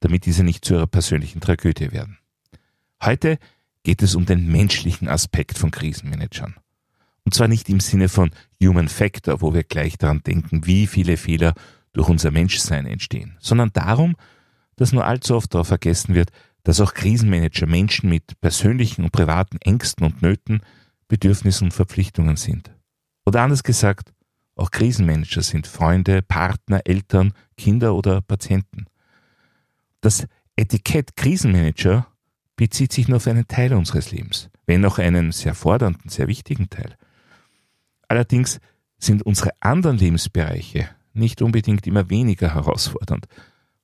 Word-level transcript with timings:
damit 0.00 0.26
diese 0.26 0.42
nicht 0.42 0.64
zu 0.64 0.74
ihrer 0.74 0.86
persönlichen 0.86 1.40
Tragödie 1.40 1.92
werden. 1.92 2.18
Heute 3.02 3.38
geht 3.82 4.02
es 4.02 4.14
um 4.14 4.26
den 4.26 4.46
menschlichen 4.50 5.08
Aspekt 5.08 5.58
von 5.58 5.70
Krisenmanagern. 5.70 6.56
Und 7.24 7.34
zwar 7.34 7.48
nicht 7.48 7.68
im 7.68 7.80
Sinne 7.80 8.08
von 8.08 8.30
Human 8.62 8.88
Factor, 8.88 9.40
wo 9.40 9.54
wir 9.54 9.62
gleich 9.62 9.98
daran 9.98 10.22
denken, 10.22 10.66
wie 10.66 10.86
viele 10.86 11.16
Fehler 11.16 11.54
durch 11.92 12.08
unser 12.08 12.30
Menschsein 12.30 12.86
entstehen, 12.86 13.36
sondern 13.40 13.72
darum, 13.72 14.16
dass 14.76 14.92
nur 14.92 15.04
allzu 15.04 15.36
oft 15.36 15.52
darauf 15.54 15.68
vergessen 15.68 16.14
wird, 16.14 16.30
dass 16.62 16.80
auch 16.80 16.94
Krisenmanager 16.94 17.66
Menschen 17.66 18.08
mit 18.08 18.40
persönlichen 18.40 19.04
und 19.04 19.12
privaten 19.12 19.58
Ängsten 19.58 20.04
und 20.04 20.22
Nöten, 20.22 20.60
Bedürfnissen 21.08 21.66
und 21.66 21.72
Verpflichtungen 21.72 22.36
sind. 22.36 22.70
Oder 23.26 23.42
anders 23.42 23.62
gesagt, 23.62 24.12
auch 24.56 24.70
Krisenmanager 24.70 25.42
sind 25.42 25.66
Freunde, 25.66 26.22
Partner, 26.22 26.80
Eltern, 26.84 27.32
Kinder 27.56 27.94
oder 27.94 28.20
Patienten. 28.20 28.86
Das 30.00 30.26
Etikett 30.56 31.16
Krisenmanager 31.16 32.06
bezieht 32.56 32.92
sich 32.92 33.08
nur 33.08 33.16
auf 33.16 33.26
einen 33.26 33.48
Teil 33.48 33.72
unseres 33.74 34.10
Lebens, 34.10 34.50
wenn 34.66 34.84
auch 34.84 34.98
einen 34.98 35.32
sehr 35.32 35.54
fordernden, 35.54 36.10
sehr 36.10 36.28
wichtigen 36.28 36.68
Teil. 36.68 36.96
Allerdings 38.08 38.60
sind 38.98 39.22
unsere 39.22 39.50
anderen 39.60 39.96
Lebensbereiche 39.96 40.88
nicht 41.12 41.42
unbedingt 41.42 41.86
immer 41.86 42.10
weniger 42.10 42.54
herausfordernd. 42.54 43.26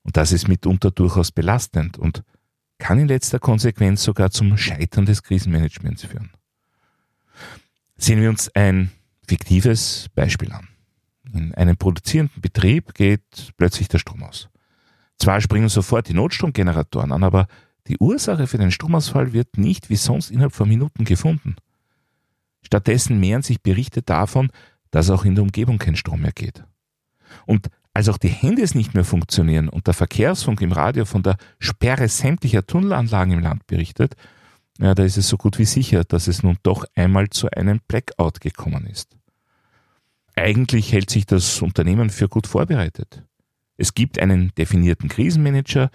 Und 0.03 0.17
das 0.17 0.31
ist 0.31 0.47
mitunter 0.47 0.91
durchaus 0.91 1.31
belastend 1.31 1.97
und 1.97 2.23
kann 2.77 2.99
in 2.99 3.07
letzter 3.07 3.39
Konsequenz 3.39 4.03
sogar 4.03 4.31
zum 4.31 4.57
Scheitern 4.57 5.05
des 5.05 5.23
Krisenmanagements 5.23 6.05
führen. 6.05 6.31
Sehen 7.97 8.21
wir 8.21 8.29
uns 8.29 8.53
ein 8.55 8.91
fiktives 9.27 10.07
Beispiel 10.13 10.51
an. 10.51 10.67
In 11.33 11.53
einem 11.55 11.75
produzierenden 11.75 12.41
Betrieb 12.41 12.93
geht 12.93 13.53
plötzlich 13.57 13.87
der 13.87 13.97
Strom 13.97 14.23
aus. 14.23 14.49
Zwar 15.19 15.41
springen 15.41 15.69
sofort 15.69 16.07
die 16.09 16.13
Notstromgeneratoren 16.13 17.11
an, 17.11 17.23
aber 17.23 17.47
die 17.87 17.97
Ursache 17.97 18.47
für 18.47 18.57
den 18.57 18.71
Stromausfall 18.71 19.33
wird 19.33 19.57
nicht 19.57 19.89
wie 19.89 19.95
sonst 19.95 20.29
innerhalb 20.29 20.53
von 20.53 20.67
Minuten 20.67 21.05
gefunden. 21.05 21.55
Stattdessen 22.61 23.19
mehren 23.19 23.41
sich 23.41 23.61
Berichte 23.61 24.01
davon, 24.01 24.51
dass 24.91 25.09
auch 25.09 25.25
in 25.25 25.35
der 25.35 25.43
Umgebung 25.43 25.77
kein 25.77 25.95
Strom 25.95 26.21
mehr 26.21 26.33
geht. 26.33 26.63
Und 27.45 27.69
als 27.93 28.09
auch 28.09 28.17
die 28.17 28.27
Handys 28.27 28.75
nicht 28.75 28.93
mehr 28.93 29.03
funktionieren 29.03 29.69
und 29.69 29.87
der 29.87 29.93
Verkehrsfunk 29.93 30.61
im 30.61 30.71
Radio 30.71 31.05
von 31.05 31.23
der 31.23 31.37
Sperre 31.59 32.07
sämtlicher 32.07 32.65
Tunnelanlagen 32.65 33.33
im 33.33 33.39
Land 33.39 33.65
berichtet, 33.67 34.15
ja, 34.79 34.93
da 34.93 35.03
ist 35.03 35.17
es 35.17 35.27
so 35.27 35.37
gut 35.37 35.57
wie 35.57 35.65
sicher, 35.65 36.03
dass 36.03 36.27
es 36.27 36.43
nun 36.43 36.57
doch 36.61 36.85
einmal 36.93 37.29
zu 37.29 37.49
einem 37.49 37.79
Blackout 37.87 38.39
gekommen 38.41 38.85
ist. 38.85 39.17
Eigentlich 40.35 40.91
hält 40.91 41.09
sich 41.09 41.25
das 41.25 41.59
Unternehmen 41.63 42.11
für 42.11 42.29
gut 42.29 42.45
vorbereitet. 42.45 43.23
Es 43.77 43.93
gibt 43.93 44.19
einen 44.19 44.53
definierten 44.55 45.07
Krisenmanager, 45.07 45.89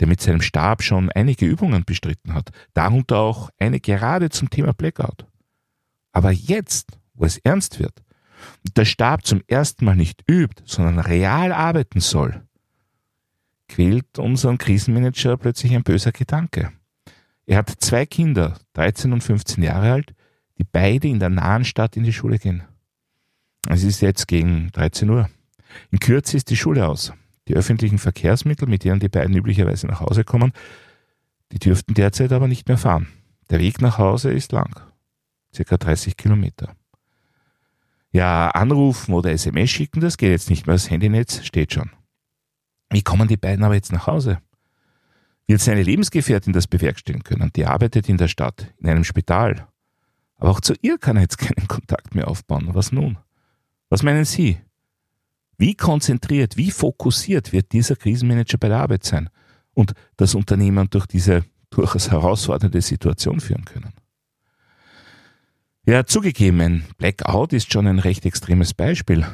der 0.00 0.06
mit 0.06 0.20
seinem 0.20 0.42
Stab 0.42 0.82
schon 0.82 1.10
einige 1.10 1.46
Übungen 1.46 1.84
bestritten 1.84 2.34
hat, 2.34 2.50
darunter 2.74 3.18
auch 3.18 3.50
eine 3.58 3.80
gerade 3.80 4.30
zum 4.30 4.50
Thema 4.50 4.72
Blackout. 4.72 5.26
Aber 6.12 6.30
jetzt, 6.30 6.98
wo 7.14 7.24
es 7.24 7.38
ernst 7.38 7.78
wird, 7.78 8.02
und 8.64 8.76
der 8.76 8.84
Stab 8.84 9.26
zum 9.26 9.42
ersten 9.46 9.84
Mal 9.84 9.96
nicht 9.96 10.22
übt, 10.28 10.62
sondern 10.64 10.98
real 11.00 11.52
arbeiten 11.52 12.00
soll, 12.00 12.42
quält 13.68 14.18
unseren 14.18 14.58
Krisenmanager 14.58 15.36
plötzlich 15.36 15.74
ein 15.74 15.82
böser 15.82 16.12
Gedanke. 16.12 16.72
Er 17.46 17.58
hat 17.58 17.70
zwei 17.78 18.06
Kinder, 18.06 18.58
13 18.74 19.12
und 19.12 19.22
15 19.22 19.62
Jahre 19.62 19.92
alt, 19.92 20.14
die 20.58 20.64
beide 20.64 21.08
in 21.08 21.18
der 21.18 21.30
nahen 21.30 21.64
Stadt 21.64 21.96
in 21.96 22.04
die 22.04 22.12
Schule 22.12 22.38
gehen. 22.38 22.62
Es 23.68 23.84
ist 23.84 24.00
jetzt 24.00 24.28
gegen 24.28 24.70
13 24.72 25.08
Uhr. 25.10 25.28
In 25.90 25.98
Kürze 25.98 26.36
ist 26.36 26.50
die 26.50 26.56
Schule 26.56 26.86
aus. 26.86 27.12
Die 27.48 27.54
öffentlichen 27.54 27.98
Verkehrsmittel, 27.98 28.68
mit 28.68 28.84
denen 28.84 29.00
die 29.00 29.08
beiden 29.08 29.34
üblicherweise 29.34 29.86
nach 29.86 30.00
Hause 30.00 30.22
kommen, 30.22 30.52
die 31.52 31.58
dürften 31.58 31.94
derzeit 31.94 32.32
aber 32.32 32.46
nicht 32.46 32.68
mehr 32.68 32.76
fahren. 32.76 33.08
Der 33.50 33.58
Weg 33.58 33.80
nach 33.80 33.96
Hause 33.96 34.30
ist 34.30 34.52
lang, 34.52 34.80
circa 35.54 35.78
30 35.78 36.16
Kilometer. 36.16 36.74
Ja, 38.12 38.50
anrufen 38.50 39.14
oder 39.14 39.32
SMS 39.32 39.70
schicken, 39.70 40.00
das 40.00 40.18
geht 40.18 40.30
jetzt 40.30 40.50
nicht 40.50 40.66
mehr. 40.66 40.74
Das 40.74 40.90
Handynetz 40.90 41.44
steht 41.44 41.72
schon. 41.72 41.90
Wie 42.90 43.02
kommen 43.02 43.28
die 43.28 43.36
beiden 43.36 43.64
aber 43.64 43.74
jetzt 43.74 43.92
nach 43.92 44.06
Hause? 44.06 44.38
Wird 45.46 45.60
seine 45.60 45.82
Lebensgefährtin 45.82 46.52
das 46.52 46.66
bewerkstelligen 46.66 47.24
können? 47.24 47.50
Die 47.54 47.64
arbeitet 47.64 48.08
in 48.08 48.18
der 48.18 48.28
Stadt, 48.28 48.74
in 48.78 48.88
einem 48.88 49.04
Spital. 49.04 49.68
Aber 50.36 50.50
auch 50.50 50.60
zu 50.60 50.74
ihr 50.82 50.98
kann 50.98 51.16
er 51.16 51.22
jetzt 51.22 51.38
keinen 51.38 51.68
Kontakt 51.68 52.14
mehr 52.14 52.28
aufbauen. 52.28 52.68
Was 52.72 52.92
nun? 52.92 53.18
Was 53.88 54.02
meinen 54.02 54.24
Sie? 54.24 54.58
Wie 55.58 55.74
konzentriert, 55.74 56.56
wie 56.56 56.70
fokussiert 56.70 57.52
wird 57.52 57.72
dieser 57.72 57.96
Krisenmanager 57.96 58.58
bei 58.58 58.68
der 58.68 58.78
Arbeit 58.78 59.04
sein 59.04 59.28
und 59.74 59.92
das 60.16 60.36
Unternehmen 60.36 60.88
durch 60.88 61.06
diese 61.06 61.44
durchaus 61.70 62.10
herausfordernde 62.10 62.80
Situation 62.80 63.40
führen 63.40 63.64
können? 63.64 63.92
Ja, 65.84 66.06
zugegeben, 66.06 66.60
ein 66.60 66.84
Blackout 66.96 67.52
ist 67.52 67.72
schon 67.72 67.86
ein 67.88 67.98
recht 67.98 68.24
extremes 68.24 68.72
Beispiel, 68.72 69.26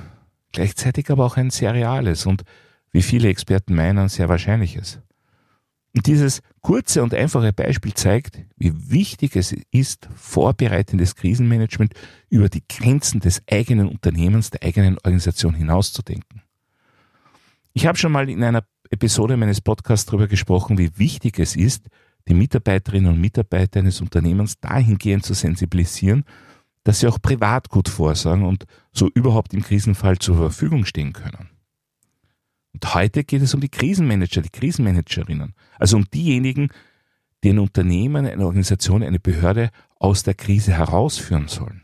gleichzeitig 0.52 1.10
aber 1.10 1.26
auch 1.26 1.36
ein 1.36 1.50
sehr 1.50 1.74
reales 1.74 2.26
und, 2.26 2.42
wie 2.90 3.02
viele 3.02 3.28
Experten 3.28 3.74
meinen, 3.74 4.08
sehr 4.08 4.28
wahrscheinliches. 4.28 5.00
Und 5.94 6.06
dieses 6.06 6.42
kurze 6.60 7.02
und 7.02 7.14
einfache 7.14 7.52
Beispiel 7.52 7.94
zeigt, 7.94 8.40
wie 8.56 8.90
wichtig 8.90 9.36
es 9.36 9.54
ist, 9.70 10.08
vorbereitendes 10.16 11.14
Krisenmanagement 11.14 11.94
über 12.28 12.48
die 12.48 12.64
Grenzen 12.68 13.20
des 13.20 13.42
eigenen 13.48 13.88
Unternehmens, 13.88 14.50
der 14.50 14.64
eigenen 14.64 14.98
Organisation 14.98 15.54
hinauszudenken. 15.54 16.42
Ich 17.74 17.86
habe 17.86 17.96
schon 17.96 18.12
mal 18.12 18.28
in 18.28 18.42
einer 18.42 18.64
Episode 18.90 19.36
meines 19.36 19.60
Podcasts 19.60 20.06
darüber 20.06 20.26
gesprochen, 20.26 20.78
wie 20.78 20.90
wichtig 20.98 21.38
es 21.38 21.54
ist, 21.54 21.86
die 22.26 22.34
Mitarbeiterinnen 22.34 23.12
und 23.12 23.20
Mitarbeiter 23.20 23.80
eines 23.80 24.00
Unternehmens 24.00 24.58
dahingehend 24.60 25.24
zu 25.24 25.34
sensibilisieren, 25.34 26.24
dass 26.82 27.00
sie 27.00 27.06
auch 27.06 27.20
privat 27.20 27.68
gut 27.68 27.88
vorsorgen 27.88 28.44
und 28.44 28.64
so 28.92 29.08
überhaupt 29.14 29.54
im 29.54 29.62
Krisenfall 29.62 30.18
zur 30.18 30.36
Verfügung 30.36 30.84
stehen 30.84 31.12
können. 31.12 31.53
Und 32.74 32.94
heute 32.94 33.24
geht 33.24 33.40
es 33.40 33.54
um 33.54 33.60
die 33.60 33.68
Krisenmanager, 33.68 34.42
die 34.42 34.50
Krisenmanagerinnen. 34.50 35.54
Also 35.78 35.96
um 35.96 36.04
diejenigen, 36.10 36.68
die 37.42 37.50
ein 37.50 37.60
Unternehmen, 37.60 38.26
eine 38.26 38.44
Organisation, 38.44 39.02
eine 39.02 39.20
Behörde 39.20 39.70
aus 39.98 40.24
der 40.24 40.34
Krise 40.34 40.72
herausführen 40.72 41.48
sollen. 41.48 41.82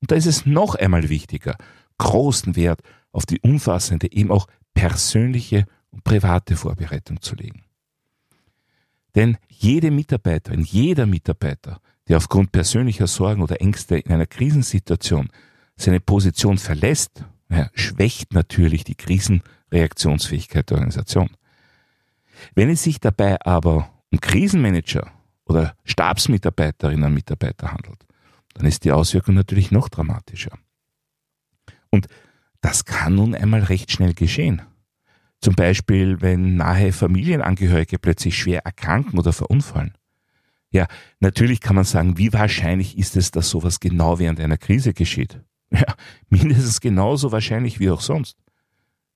Und 0.00 0.10
da 0.10 0.16
ist 0.16 0.26
es 0.26 0.44
noch 0.44 0.74
einmal 0.74 1.08
wichtiger, 1.08 1.56
großen 1.98 2.56
Wert 2.56 2.82
auf 3.12 3.26
die 3.26 3.40
umfassende, 3.40 4.12
eben 4.12 4.30
auch 4.30 4.48
persönliche 4.74 5.66
und 5.90 6.04
private 6.04 6.56
Vorbereitung 6.56 7.20
zu 7.20 7.34
legen. 7.34 7.62
Denn 9.14 9.38
jede 9.48 9.90
Mitarbeiterin, 9.90 10.62
jeder 10.62 11.06
Mitarbeiter, 11.06 11.80
der 12.08 12.18
aufgrund 12.18 12.52
persönlicher 12.52 13.06
Sorgen 13.06 13.42
oder 13.42 13.60
Ängste 13.60 13.98
in 13.98 14.12
einer 14.12 14.26
Krisensituation 14.26 15.30
seine 15.76 16.00
Position 16.00 16.58
verlässt, 16.58 17.24
schwächt 17.74 18.34
natürlich 18.34 18.84
die 18.84 18.94
Krisen 18.94 19.42
Reaktionsfähigkeit 19.72 20.70
der 20.70 20.76
Organisation. 20.76 21.30
Wenn 22.54 22.70
es 22.70 22.82
sich 22.82 23.00
dabei 23.00 23.40
aber 23.42 23.90
um 24.10 24.20
Krisenmanager 24.20 25.10
oder 25.44 25.74
Stabsmitarbeiterinnen 25.84 27.04
und 27.04 27.14
Mitarbeiter 27.14 27.72
handelt, 27.72 28.06
dann 28.54 28.66
ist 28.66 28.84
die 28.84 28.92
Auswirkung 28.92 29.34
natürlich 29.34 29.70
noch 29.70 29.88
dramatischer. 29.88 30.56
Und 31.90 32.06
das 32.60 32.84
kann 32.84 33.14
nun 33.14 33.34
einmal 33.34 33.62
recht 33.62 33.92
schnell 33.92 34.14
geschehen. 34.14 34.62
Zum 35.40 35.54
Beispiel, 35.54 36.20
wenn 36.20 36.56
nahe 36.56 36.92
Familienangehörige 36.92 37.98
plötzlich 37.98 38.36
schwer 38.36 38.64
erkranken 38.64 39.18
oder 39.18 39.32
verunfallen. 39.32 39.96
Ja, 40.70 40.86
natürlich 41.20 41.60
kann 41.60 41.76
man 41.76 41.84
sagen, 41.84 42.18
wie 42.18 42.32
wahrscheinlich 42.32 42.98
ist 42.98 43.16
es, 43.16 43.30
dass 43.30 43.48
sowas 43.48 43.80
genau 43.80 44.18
während 44.18 44.40
einer 44.40 44.58
Krise 44.58 44.92
geschieht? 44.92 45.40
Ja, 45.70 45.94
mindestens 46.30 46.80
genauso 46.80 47.30
wahrscheinlich 47.30 47.78
wie 47.78 47.90
auch 47.90 48.00
sonst. 48.00 48.38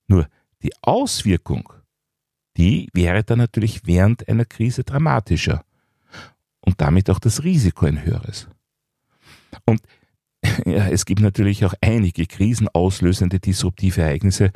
Nur 0.06 0.28
die 0.62 0.72
Auswirkung, 0.82 1.72
die 2.56 2.88
wäre 2.92 3.24
dann 3.24 3.38
natürlich 3.38 3.86
während 3.86 4.28
einer 4.28 4.44
Krise 4.44 4.84
dramatischer 4.84 5.64
und 6.60 6.80
damit 6.80 7.10
auch 7.10 7.18
das 7.18 7.44
Risiko 7.44 7.86
ein 7.86 8.04
höheres. 8.04 8.48
Und 9.64 9.80
ja, 10.66 10.88
es 10.88 11.04
gibt 11.04 11.20
natürlich 11.20 11.64
auch 11.64 11.74
einige 11.80 12.26
krisenauslösende 12.26 13.40
disruptive 13.40 14.02
Ereignisse, 14.02 14.50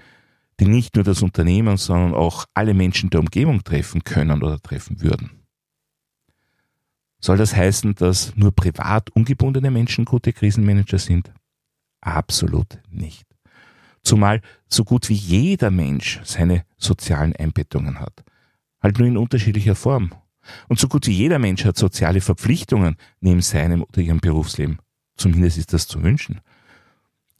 die 0.58 0.66
nicht 0.66 0.94
nur 0.94 1.04
das 1.04 1.22
Unternehmen, 1.22 1.76
sondern 1.76 2.14
auch 2.14 2.46
alle 2.54 2.74
Menschen 2.74 3.10
der 3.10 3.20
Umgebung 3.20 3.62
treffen 3.62 4.04
können 4.04 4.42
oder 4.42 4.60
treffen 4.60 5.00
würden. 5.02 5.30
Soll 7.20 7.36
das 7.36 7.54
heißen, 7.54 7.94
dass 7.94 8.36
nur 8.36 8.52
privat 8.52 9.10
ungebundene 9.10 9.70
Menschen 9.70 10.04
gute 10.04 10.32
Krisenmanager 10.32 10.98
sind? 10.98 11.32
Absolut 12.00 12.78
nicht. 12.90 13.26
Zumal 14.06 14.40
so 14.68 14.84
gut 14.84 15.08
wie 15.08 15.14
jeder 15.14 15.72
Mensch 15.72 16.20
seine 16.22 16.64
sozialen 16.76 17.34
Einbettungen 17.34 17.98
hat. 17.98 18.22
Halt 18.80 19.00
nur 19.00 19.08
in 19.08 19.16
unterschiedlicher 19.16 19.74
Form. 19.74 20.12
Und 20.68 20.78
so 20.78 20.86
gut 20.86 21.08
wie 21.08 21.12
jeder 21.12 21.40
Mensch 21.40 21.64
hat 21.64 21.76
soziale 21.76 22.20
Verpflichtungen 22.20 22.98
neben 23.18 23.42
seinem 23.42 23.82
oder 23.82 24.00
ihrem 24.00 24.20
Berufsleben. 24.20 24.78
Zumindest 25.16 25.58
ist 25.58 25.72
das 25.72 25.88
zu 25.88 26.04
wünschen. 26.04 26.40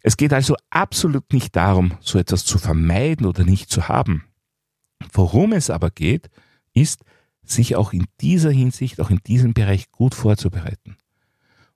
Es 0.01 0.17
geht 0.17 0.33
also 0.33 0.57
absolut 0.69 1.33
nicht 1.33 1.55
darum, 1.55 1.93
so 2.01 2.19
etwas 2.19 2.45
zu 2.45 2.59
vermeiden 2.59 3.27
oder 3.27 3.45
nicht 3.45 3.71
zu 3.71 3.87
haben. 3.87 4.25
Worum 5.13 5.53
es 5.53 5.71
aber 5.71 5.91
geht, 5.91 6.31
ist, 6.75 7.05
sich 7.45 7.77
auch 7.77 7.93
in 7.93 8.07
dieser 8.21 8.51
Hinsicht, 8.51 9.01
auch 9.01 9.11
in 9.11 9.21
diesem 9.25 9.55
Bereich 9.55 9.93
gut 9.93 10.17
vorzubereiten. 10.17 10.97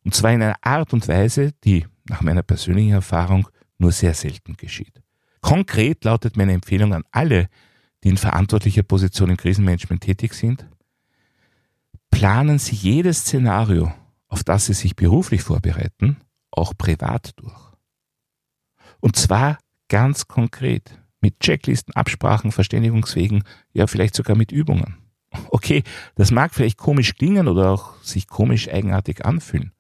Und 0.05 0.17
zwar 0.17 0.33
in 0.33 0.43
einer 0.43 0.57
Art 0.63 0.93
und 0.93 1.07
Weise, 1.07 1.53
die 1.63 1.87
nach 2.09 2.23
meiner 2.23 2.43
persönlichen 2.43 2.91
Erfahrung 2.91 3.47
nur 3.81 3.93
sehr 3.93 4.15
selten 4.15 4.57
geschieht. 4.57 5.03
Konkret 5.41 6.05
lautet 6.05 6.37
meine 6.37 6.53
Empfehlung 6.53 6.95
an 6.95 7.05
alle, 7.11 7.49
die 8.05 8.09
in 8.09 8.17
verantwortlicher 8.17 8.83
Position 8.83 9.31
im 9.31 9.37
Krisenmanagement 9.37 10.03
tätig 10.03 10.35
sind, 10.35 10.67
planen 12.11 12.59
Sie 12.59 12.75
jedes 12.75 13.21
Szenario, 13.21 13.93
auf 14.29 14.45
das 14.45 14.67
Sie 14.67 14.75
sich 14.75 14.97
beruflich 14.97 15.43
vorbereiten, 15.43 16.19
auch 16.51 16.75
privat 16.77 17.33
durch. 17.37 17.59
Und 19.01 19.17
zwar 19.17 19.59
ganz 19.89 20.29
konkret, 20.29 20.99
mit 21.21 21.41
Checklisten, 21.41 21.95
Absprachen, 21.95 22.53
Verständigungswegen, 22.53 23.45
ja 23.73 23.87
vielleicht 23.87 24.15
sogar 24.15 24.37
mit 24.37 24.53
Übungen. 24.53 24.97
Okay, 25.51 25.83
das 26.17 26.31
mag 26.31 26.55
vielleicht 26.55 26.79
komisch 26.79 27.15
klingen 27.15 27.47
oder 27.47 27.71
auch 27.71 28.03
sich 28.03 28.27
komisch 28.27 28.69
eigenartig 28.69 29.25
anfühlen. 29.25 29.73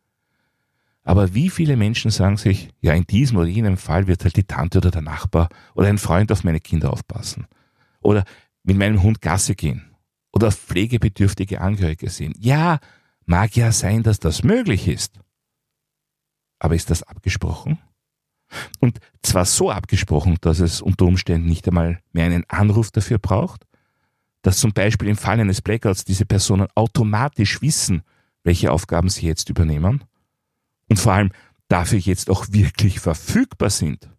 Aber 1.11 1.35
wie 1.35 1.51
viele 1.51 1.77
Menschen 1.77 2.13
sagen 2.13 2.37
sich, 2.37 2.69
ja, 2.81 2.95
in 2.95 3.05
diesem 3.05 3.39
oder 3.39 3.49
jenem 3.49 3.77
Fall 3.77 4.07
wird 4.07 4.23
halt 4.23 4.37
die 4.37 4.45
Tante 4.45 4.79
oder 4.79 4.93
der 4.93 5.03
Nachbar 5.03 5.49
oder 5.75 5.89
ein 5.89 5.99
Freund 5.99 6.31
auf 6.31 6.45
meine 6.45 6.61
Kinder 6.61 6.93
aufpassen. 6.93 7.49
Oder 8.01 8.23
mit 8.63 8.77
meinem 8.77 9.03
Hund 9.03 9.21
Gasse 9.21 9.57
gehen. 9.57 9.91
Oder 10.33 10.53
pflegebedürftige 10.53 11.63
Angehörige 11.63 12.09
sehen. 12.11 12.33
Ja, 12.39 12.79
mag 13.27 13.57
ja 13.57 13.73
sein, 13.73 14.05
dass 14.05 14.21
das 14.21 14.45
möglich 14.45 14.87
ist. 14.87 15.19
Aber 16.61 16.77
ist 16.77 16.91
das 16.91 17.03
abgesprochen? 17.03 17.81
Und 18.79 19.01
zwar 19.25 19.47
so 19.47 19.69
abgesprochen, 19.69 20.39
dass 20.43 20.61
es 20.61 20.81
unter 20.81 21.07
Umständen 21.07 21.49
nicht 21.49 21.67
einmal 21.67 21.99
mehr 22.13 22.27
einen 22.27 22.49
Anruf 22.49 22.93
dafür 22.93 23.19
braucht, 23.19 23.67
dass 24.43 24.59
zum 24.59 24.73
Beispiel 24.73 25.09
im 25.09 25.17
Fall 25.17 25.41
eines 25.41 25.61
Blackouts 25.61 26.05
diese 26.05 26.25
Personen 26.25 26.69
automatisch 26.77 27.61
wissen, 27.63 28.03
welche 28.45 28.71
Aufgaben 28.71 29.09
sie 29.09 29.27
jetzt 29.27 29.51
übernehmen 29.51 30.05
und 30.91 30.99
vor 30.99 31.13
allem 31.15 31.31
dafür 31.69 31.99
jetzt 31.99 32.29
auch 32.29 32.47
wirklich 32.51 33.01
verfügbar 33.01 33.71
sind. 33.71 34.11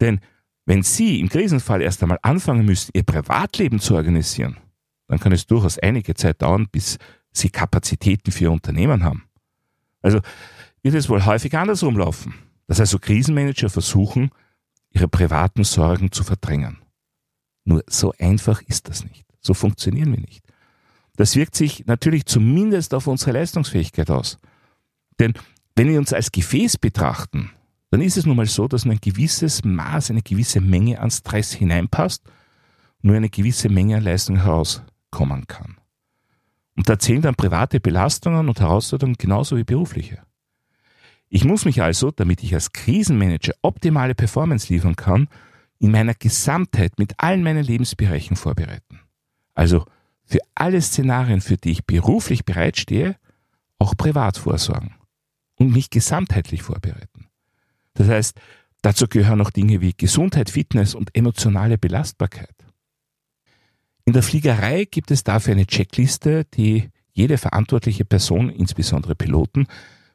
Denn 0.00 0.20
wenn 0.66 0.82
Sie 0.82 1.20
im 1.20 1.28
Krisenfall 1.28 1.80
erst 1.80 2.02
einmal 2.02 2.18
anfangen 2.22 2.66
müssen, 2.66 2.90
Ihr 2.92 3.04
Privatleben 3.04 3.80
zu 3.80 3.94
organisieren, 3.94 4.58
dann 5.06 5.20
kann 5.20 5.32
es 5.32 5.46
durchaus 5.46 5.78
einige 5.78 6.14
Zeit 6.14 6.42
dauern, 6.42 6.68
bis 6.70 6.98
Sie 7.30 7.48
Kapazitäten 7.48 8.32
für 8.32 8.44
Ihr 8.44 8.52
Unternehmen 8.52 9.04
haben. 9.04 9.24
Also 10.02 10.20
wird 10.82 10.94
es 10.94 11.08
wohl 11.08 11.24
häufig 11.24 11.56
andersrum 11.56 11.96
laufen, 11.96 12.34
dass 12.66 12.80
also 12.80 12.98
Krisenmanager 12.98 13.70
versuchen, 13.70 14.30
ihre 14.90 15.08
privaten 15.08 15.64
Sorgen 15.64 16.10
zu 16.10 16.24
verdrängen. 16.24 16.78
Nur 17.64 17.84
so 17.88 18.12
einfach 18.18 18.62
ist 18.62 18.88
das 18.88 19.04
nicht. 19.04 19.24
So 19.40 19.54
funktionieren 19.54 20.12
wir 20.12 20.20
nicht. 20.20 20.44
Das 21.16 21.34
wirkt 21.36 21.54
sich 21.54 21.86
natürlich 21.86 22.26
zumindest 22.26 22.94
auf 22.94 23.06
unsere 23.06 23.32
Leistungsfähigkeit 23.32 24.10
aus. 24.10 24.38
Denn 25.18 25.34
wenn 25.76 25.88
wir 25.88 25.98
uns 25.98 26.12
als 26.14 26.32
Gefäß 26.32 26.78
betrachten, 26.78 27.50
dann 27.90 28.00
ist 28.00 28.16
es 28.16 28.26
nun 28.26 28.36
mal 28.36 28.46
so, 28.46 28.66
dass 28.66 28.84
nur 28.84 28.94
ein 28.94 29.00
gewisses 29.00 29.64
Maß, 29.64 30.10
eine 30.10 30.22
gewisse 30.22 30.60
Menge 30.60 31.00
an 31.00 31.10
Stress 31.10 31.52
hineinpasst, 31.52 32.24
nur 33.02 33.16
eine 33.16 33.28
gewisse 33.28 33.68
Menge 33.68 33.98
an 33.98 34.02
Leistung 34.02 34.36
herauskommen 34.36 35.46
kann. 35.46 35.76
Und 36.76 36.88
da 36.88 36.98
zählen 36.98 37.22
dann 37.22 37.34
private 37.34 37.80
Belastungen 37.80 38.48
und 38.48 38.60
Herausforderungen 38.60 39.16
genauso 39.18 39.56
wie 39.56 39.64
berufliche. 39.64 40.22
Ich 41.28 41.44
muss 41.44 41.64
mich 41.64 41.82
also, 41.82 42.10
damit 42.10 42.42
ich 42.42 42.54
als 42.54 42.72
Krisenmanager 42.72 43.52
optimale 43.62 44.14
Performance 44.14 44.72
liefern 44.72 44.96
kann, 44.96 45.28
in 45.78 45.90
meiner 45.90 46.14
Gesamtheit 46.14 46.98
mit 46.98 47.14
allen 47.18 47.42
meinen 47.42 47.64
Lebensbereichen 47.64 48.36
vorbereiten. 48.36 49.00
Also 49.54 49.84
für 50.24 50.40
alle 50.54 50.80
Szenarien, 50.80 51.40
für 51.40 51.56
die 51.56 51.70
ich 51.70 51.84
beruflich 51.84 52.44
bereitstehe, 52.44 53.16
auch 53.78 53.94
privat 53.96 54.38
vorsorgen 54.38 54.95
und 55.56 55.72
mich 55.72 55.90
gesamtheitlich 55.90 56.62
vorbereiten. 56.62 57.26
Das 57.94 58.08
heißt, 58.08 58.40
dazu 58.82 59.08
gehören 59.08 59.38
noch 59.38 59.50
Dinge 59.50 59.80
wie 59.80 59.94
Gesundheit, 59.94 60.50
Fitness 60.50 60.94
und 60.94 61.14
emotionale 61.16 61.78
Belastbarkeit. 61.78 62.54
In 64.04 64.12
der 64.12 64.22
Fliegerei 64.22 64.84
gibt 64.84 65.10
es 65.10 65.24
dafür 65.24 65.52
eine 65.52 65.66
Checkliste, 65.66 66.44
die 66.44 66.90
jede 67.12 67.38
verantwortliche 67.38 68.04
Person, 68.04 68.50
insbesondere 68.50 69.14
Piloten, 69.14 69.66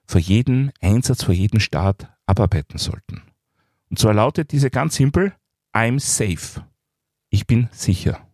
vor 0.05 0.21
jedem 0.21 0.71
Einsatz, 0.79 1.23
vor 1.23 1.33
jedem 1.33 1.59
Start 1.59 2.07
abarbeiten 2.25 2.77
sollten. 2.77 3.21
Und 3.89 3.99
zwar 3.99 4.13
lautet 4.13 4.51
diese 4.51 4.69
ganz 4.69 4.95
simpel, 4.95 5.33
I'm 5.73 5.99
safe. 5.99 6.65
Ich 7.29 7.47
bin 7.47 7.69
sicher. 7.71 8.25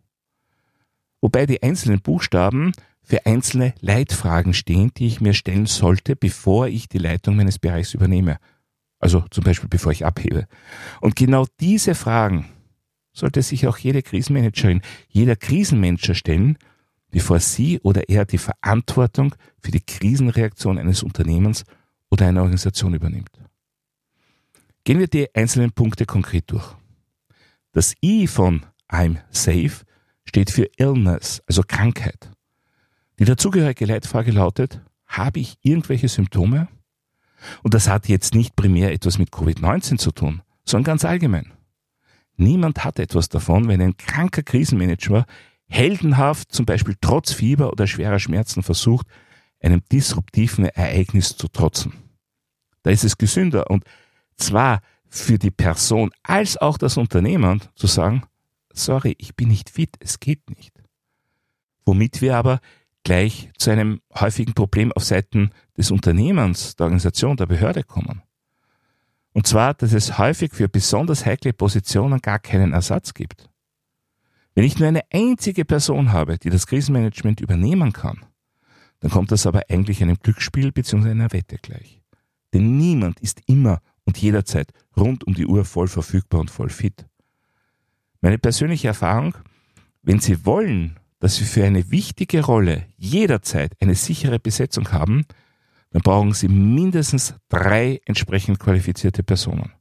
Wobei 1.21 1.45
die 1.45 1.63
einzelnen 1.63 2.01
Buchstaben 2.01 2.73
für 3.07 3.25
einzelne 3.25 3.73
Leitfragen 3.79 4.53
stehen, 4.53 4.91
die 4.97 5.07
ich 5.07 5.21
mir 5.21 5.33
stellen 5.33 5.65
sollte, 5.65 6.17
bevor 6.17 6.67
ich 6.67 6.89
die 6.89 6.97
Leitung 6.97 7.37
meines 7.37 7.57
Bereichs 7.57 7.93
übernehme. 7.93 8.37
Also 8.99 9.23
zum 9.31 9.45
Beispiel 9.45 9.69
bevor 9.69 9.93
ich 9.93 10.05
abhebe. 10.05 10.45
Und 10.99 11.15
genau 11.15 11.45
diese 11.61 11.95
Fragen 11.95 12.49
sollte 13.13 13.41
sich 13.41 13.65
auch 13.65 13.77
jede 13.77 14.01
Krisenmanagerin, 14.01 14.81
jeder 15.07 15.37
Krisenmanager 15.37 16.15
stellen, 16.15 16.57
bevor 17.09 17.39
sie 17.39 17.79
oder 17.79 18.09
er 18.09 18.25
die 18.25 18.37
Verantwortung 18.37 19.35
für 19.61 19.71
die 19.71 19.79
Krisenreaktion 19.79 20.77
eines 20.77 21.01
Unternehmens 21.01 21.63
oder 22.11 22.27
einer 22.27 22.41
Organisation 22.41 22.93
übernimmt. 22.93 23.31
Gehen 24.83 24.99
wir 24.99 25.07
die 25.07 25.33
einzelnen 25.33 25.71
Punkte 25.71 26.05
konkret 26.05 26.51
durch. 26.51 26.75
Das 27.71 27.93
I 28.03 28.27
von 28.27 28.65
I'm 28.89 29.19
safe 29.29 29.85
steht 30.25 30.51
für 30.51 30.69
Illness, 30.77 31.41
also 31.47 31.61
Krankheit. 31.65 32.31
Die 33.19 33.25
dazugehörige 33.25 33.85
Leitfrage 33.85 34.31
lautet, 34.31 34.81
habe 35.07 35.39
ich 35.39 35.55
irgendwelche 35.61 36.07
Symptome? 36.07 36.67
Und 37.63 37.73
das 37.73 37.87
hat 37.87 38.07
jetzt 38.07 38.35
nicht 38.35 38.55
primär 38.55 38.91
etwas 38.91 39.17
mit 39.17 39.31
Covid-19 39.31 39.97
zu 39.97 40.11
tun, 40.11 40.41
sondern 40.63 40.85
ganz 40.85 41.05
allgemein. 41.05 41.53
Niemand 42.35 42.83
hat 42.83 42.99
etwas 42.99 43.29
davon, 43.29 43.67
wenn 43.67 43.81
ein 43.81 43.97
kranker 43.97 44.43
Krisenmanager 44.43 45.25
heldenhaft, 45.67 46.51
zum 46.51 46.65
Beispiel 46.65 46.95
trotz 47.01 47.33
Fieber 47.33 47.71
oder 47.71 47.87
schwerer 47.87 48.19
Schmerzen 48.19 48.61
versucht, 48.63 49.07
einem 49.59 49.81
disruptiven 49.91 50.65
Ereignis 50.65 51.35
zu 51.35 51.47
trotzen. 51.47 51.93
Da 52.83 52.91
ist 52.91 53.03
es 53.03 53.17
gesünder 53.17 53.69
und 53.69 53.83
zwar 54.35 54.81
für 55.09 55.39
die 55.39 55.51
Person 55.51 56.11
als 56.21 56.57
auch 56.57 56.77
das 56.77 56.97
Unternehmen 56.97 57.61
zu 57.75 57.87
sagen, 57.87 58.23
sorry, 58.71 59.15
ich 59.17 59.35
bin 59.35 59.47
nicht 59.47 59.69
fit, 59.69 59.95
es 59.99 60.19
geht 60.19 60.49
nicht. 60.49 60.73
Womit 61.85 62.21
wir 62.21 62.37
aber 62.37 62.59
gleich 63.07 63.49
zu 63.57 63.69
einem 63.69 64.01
häufigen 64.19 64.53
Problem 64.53 64.91
auf 64.91 65.05
Seiten 65.05 65.51
des 65.77 65.91
Unternehmens, 65.91 66.75
der 66.75 66.87
Organisation, 66.87 67.37
der 67.37 67.45
Behörde 67.45 67.83
kommen. 67.83 68.21
Und 69.31 69.47
zwar, 69.47 69.73
dass 69.75 69.93
es 69.93 70.17
häufig 70.17 70.53
für 70.53 70.67
besonders 70.67 71.25
heikle 71.25 71.53
Positionen 71.53 72.19
gar 72.19 72.39
keinen 72.39 72.73
Ersatz 72.73 73.13
gibt. 73.13 73.49
Wenn 74.55 74.65
ich 74.65 74.77
nur 74.77 74.89
eine 74.89 75.03
einzige 75.09 75.63
Person 75.63 76.11
habe, 76.11 76.37
die 76.37 76.49
das 76.49 76.67
Krisenmanagement 76.67 77.39
übernehmen 77.39 77.93
kann, 77.93 78.25
dann 78.99 79.09
kommt 79.09 79.31
das 79.31 79.47
aber 79.47 79.61
eigentlich 79.69 80.01
einem 80.03 80.17
Glücksspiel 80.21 80.73
bzw. 80.73 81.11
einer 81.11 81.31
Wette 81.31 81.59
gleich. 81.59 82.01
Denn 82.53 82.75
niemand 82.75 83.21
ist 83.21 83.41
immer 83.45 83.79
und 84.03 84.17
jederzeit 84.17 84.73
rund 84.97 85.25
um 85.25 85.33
die 85.33 85.45
Uhr 85.45 85.63
voll 85.63 85.87
verfügbar 85.87 86.41
und 86.41 86.51
voll 86.51 86.69
fit. 86.69 87.05
Meine 88.19 88.37
persönliche 88.37 88.89
Erfahrung, 88.89 89.33
wenn 90.01 90.19
Sie 90.19 90.45
wollen, 90.45 90.99
dass 91.19 91.35
Sie 91.35 91.45
für 91.45 91.63
eine 91.65 91.91
wichtige 91.91 92.43
Rolle 92.43 92.85
jederzeit 92.97 93.73
eine 93.81 93.95
sichere 93.95 94.39
Besetzung 94.39 94.91
haben, 94.91 95.25
dann 95.91 96.01
brauchen 96.01 96.33
Sie 96.33 96.47
mindestens 96.47 97.35
drei 97.49 98.01
entsprechend 98.05 98.59
qualifizierte 98.59 99.23
Personen. 99.23 99.71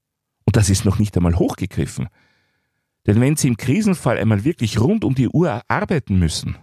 Und 0.45 0.57
das 0.57 0.71
ist 0.71 0.85
noch 0.85 0.99
nicht 0.99 1.17
einmal 1.17 1.37
hochgegriffen. 1.37 2.09
Denn 3.07 3.21
wenn 3.21 3.37
Sie 3.37 3.49
im 3.49 3.57
Krisenfall 3.57 4.19
einmal 4.19 4.45
wirklich 4.45 4.81
rund 4.81 5.05
um 5.05 5.15
die 5.15 5.29
Uhr 5.29 5.63
arbeiten 5.69 6.19
müssen, 6.19 6.57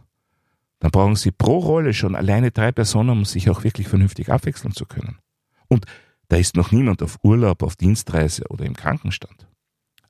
dann 0.79 0.91
brauchen 0.91 1.15
Sie 1.15 1.31
pro 1.31 1.59
Rolle 1.59 1.93
schon 1.93 2.15
alleine 2.15 2.51
drei 2.51 2.71
Personen, 2.71 3.09
um 3.09 3.25
sich 3.25 3.49
auch 3.49 3.63
wirklich 3.63 3.87
vernünftig 3.87 4.29
abwechseln 4.29 4.73
zu 4.73 4.85
können. 4.85 5.19
Und 5.67 5.85
da 6.29 6.37
ist 6.37 6.55
noch 6.55 6.71
niemand 6.71 7.03
auf 7.03 7.19
Urlaub, 7.23 7.63
auf 7.63 7.75
Dienstreise 7.75 8.45
oder 8.49 8.65
im 8.65 8.75
Krankenstand. 8.75 9.47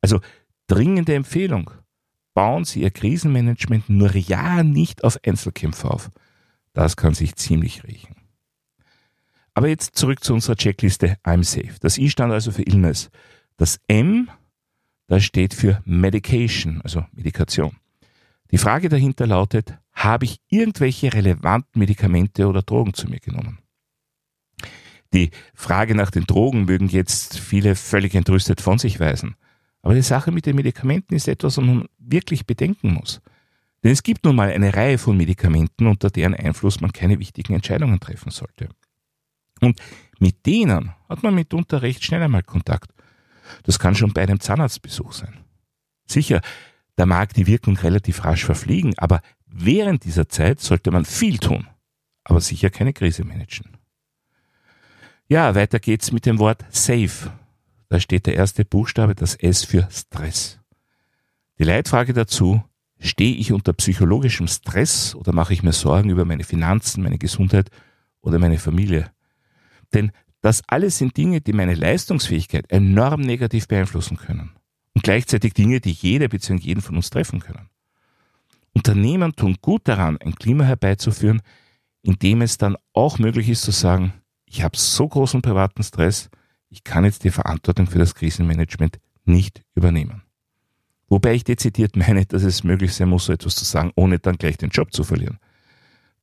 Also 0.01 0.20
Dringende 0.67 1.13
Empfehlung. 1.13 1.72
Bauen 2.34 2.66
Sie 2.66 2.82
Ihr 2.82 2.92
Krisenmanagement 2.92 3.90
nur 3.90 4.16
ja 4.16 4.63
nicht 4.63 5.04
auf 5.04 5.20
Einzelkämpfer 5.25 5.92
auf. 5.92 6.10
Das 6.74 6.98
kann 6.98 7.13
sich 7.13 7.36
ziemlich 7.36 7.84
riechen. 7.84 8.16
Aber 9.54 9.68
jetzt 9.68 9.96
zurück 9.96 10.24
zu 10.24 10.34
unserer 10.34 10.56
Checkliste 10.56 11.18
I'm 11.24 11.44
Safe. 11.44 11.75
Das 11.80 11.98
I 11.98 12.10
stand 12.10 12.34
also 12.34 12.52
für 12.52 12.63
Illness. 12.63 13.12
Das 13.58 13.80
M, 13.88 14.30
das 15.08 15.24
steht 15.24 15.54
für 15.54 15.82
Medication, 15.86 16.82
also 16.82 17.06
Medikation. 17.12 17.75
Die 18.50 18.58
Frage 18.58 18.90
dahinter 18.90 19.28
lautet, 19.28 19.78
habe 19.94 20.25
ich 20.25 20.40
irgendwelche 20.50 21.13
relevanten 21.13 21.80
Medikamente 21.80 22.48
oder 22.48 22.63
Drogen 22.63 22.94
zu 22.94 23.08
mir 23.08 23.20
genommen? 23.20 23.60
Die 25.13 25.30
Frage 25.54 25.94
nach 25.94 26.10
den 26.10 26.25
Drogen 26.25 26.66
mögen 26.66 26.88
jetzt 26.88 27.40
viele 27.40 27.75
völlig 27.75 28.16
entrüstet 28.16 28.62
von 28.62 28.80
sich 28.80 29.00
weisen. 29.00 29.36
Aber 29.84 29.94
die 29.94 30.02
Sache 30.02 30.32
mit 30.32 30.46
den 30.46 30.56
Medikamenten 30.56 31.13
ist 31.13 31.28
etwas, 31.28 31.58
was 31.58 31.63
man 31.63 31.88
wirklich 32.00 32.48
bedenken 32.48 32.94
muss. 32.94 33.22
Denn 33.84 33.92
es 33.92 34.02
gibt 34.02 34.24
nun 34.24 34.36
mal 34.36 34.50
eine 34.50 34.74
Reihe 34.74 34.98
von 34.98 35.18
Medikamenten, 35.18 35.88
unter 35.88 36.10
deren 36.10 36.34
Einfluss 36.34 36.80
man 36.80 36.94
keine 36.94 37.20
wichtigen 37.20 37.54
Entscheidungen 37.54 38.00
treffen 38.00 38.32
sollte. 38.32 38.70
Und 39.60 39.80
mit 40.20 40.46
denen 40.46 40.94
hat 41.10 41.22
man 41.22 41.36
mitunter 41.36 41.82
recht 41.82 42.04
schnell 42.04 42.24
einmal 42.24 42.44
Kontakt. 42.44 42.92
Das 43.63 43.78
kann 43.78 43.94
schon 43.94 44.13
bei 44.13 44.24
einem 44.24 44.40
Zahnarztbesuch 44.40 45.12
sein. 45.12 45.38
Sicher, 46.06 46.42
da 46.96 47.06
mag 47.06 47.34
die 47.34 47.46
Wirkung 47.46 47.75
relativ 47.78 48.24
rasch 48.24 48.46
verfliegen, 48.46 48.94
aber 48.98 49.22
während 49.46 50.06
dieser 50.06 50.30
Zeit 50.30 50.62
sollte 50.62 50.92
man 50.92 51.04
viel 51.04 51.40
tun, 51.40 51.68
aber 52.24 52.40
sicher 52.40 52.70
keine 52.70 52.94
Krise 52.94 53.25
managen. 53.25 53.78
Ja, 55.28 55.56
weiter 55.56 55.80
geht's 55.80 56.13
mit 56.13 56.25
dem 56.25 56.40
Wort 56.40 56.63
safe. 56.70 57.32
Da 57.94 58.00
steht 58.00 58.26
der 58.26 58.34
erste 58.34 58.66
Buchstabe, 58.66 59.14
das 59.14 59.36
S 59.36 59.64
für 59.64 59.88
Stress. 59.92 60.60
Die 61.60 61.64
Leitfrage 61.64 62.14
dazu, 62.14 62.64
stehe 62.98 63.36
ich 63.36 63.52
unter 63.52 63.72
psychologischem 63.74 64.48
Stress 64.48 65.14
oder 65.14 65.32
mache 65.32 65.54
ich 65.54 65.62
mir 65.62 65.74
Sorgen 65.74 66.10
über 66.10 66.26
meine 66.26 66.44
Finanzen, 66.44 67.04
meine 67.04 67.20
Gesundheit 67.20 67.70
oder 68.22 68.40
meine 68.40 68.58
Familie? 68.58 69.12
Denn 69.94 70.12
das 70.42 70.64
alles 70.66 70.98
sind 70.98 71.16
Dinge, 71.18 71.42
die 71.42 71.54
meine 71.54 71.76
Leistungsfähigkeit 71.76 72.66
enorm 72.72 73.22
negativ 73.22 73.68
beeinflussen 73.68 74.18
können. 74.18 74.56
Und 74.96 75.04
gleichzeitig 75.04 75.54
Dinge, 75.54 75.80
die 75.80 75.92
jeder 75.92 76.30
bzw. 76.30 76.64
jeden 76.64 76.82
von 76.82 76.96
uns 76.96 77.12
treffen 77.12 77.42
können. 77.42 77.70
Unternehmen 78.74 79.36
tun 79.36 79.58
gut 79.62 79.88
daran, 79.88 80.18
ein 80.18 80.34
Klima 80.34 80.64
herbeizuführen, 80.64 81.44
in 82.02 82.16
dem 82.16 82.42
es 82.42 82.58
dann 82.58 82.76
auch 82.94 83.20
möglich 83.20 83.50
ist 83.50 83.62
zu 83.62 83.70
sagen, 83.70 84.14
ich 84.48 84.64
habe 84.64 84.78
so 84.78 85.08
großen 85.08 85.44
privaten 85.44 85.84
Stress, 85.84 86.32
ich 86.74 86.84
kann 86.84 87.06
jetzt 87.06 87.24
die 87.24 87.30
Verantwortung 87.30 87.86
für 87.86 88.00
das 88.00 88.15
Krisenmanagement 88.15 89.00
nicht 89.25 89.62
übernehmen. 89.75 90.24
Wobei 91.08 91.36
ich 91.36 91.44
dezidiert 91.44 91.96
meine, 91.96 92.25
dass 92.25 92.42
es 92.42 92.63
möglich 92.63 92.96
sein 92.96 93.10
muss, 93.10 93.25
so 93.25 93.34
etwas 93.34 93.56
zu 93.56 93.63
sagen, 93.63 93.92
ohne 93.96 94.18
dann 94.18 94.38
gleich 94.38 94.58
den 94.58 94.72
Job 94.72 94.92
zu 94.92 95.03
verlieren. 95.03 95.38